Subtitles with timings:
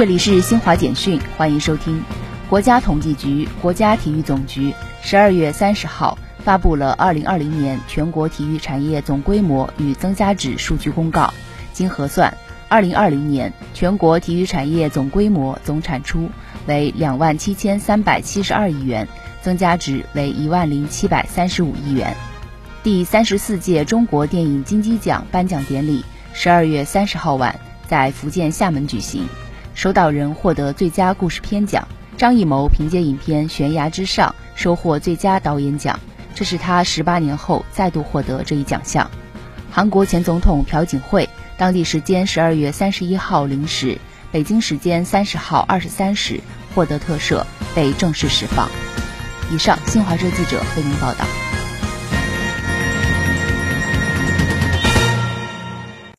[0.00, 2.02] 这里是新华简讯，欢迎收听。
[2.48, 4.72] 国家统计局、国家体育总局
[5.02, 11.34] 十二月三十号发布了二零二零年全国体育产业总规模与增加值数据公告。
[11.74, 12.34] 经核算，
[12.66, 16.30] 二零二零年全国体育产业总规模总产出
[16.66, 19.06] 为两万七千三百七十二亿元，
[19.42, 22.16] 增加值为一万零七百三十五亿元。
[22.82, 29.28] 第三十四届中国电影金鸡奖颁奖典礼十二月三十号晚在福建厦门举行，
[29.80, 31.88] 收导人获得最佳故事片奖。
[32.18, 35.98] 张艺谋凭借影片《悬崖之上》收获最佳导演奖，
[36.34, 39.10] 这是他十八年后再度获得这一奖项。
[39.70, 41.26] 韩国前总统朴槿惠，
[41.56, 43.96] 当地时间十二月三十一号零时，
[44.30, 46.38] 北京时间三十号二十三时
[46.74, 47.42] 获得特赦，
[47.74, 48.68] 被正式释放。
[49.50, 51.24] 以上，新华社记者为您报道。